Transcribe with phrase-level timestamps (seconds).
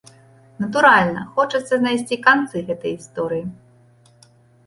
[0.63, 3.45] Натуральна, хочацца знайсці канцы гэтай гісторыі.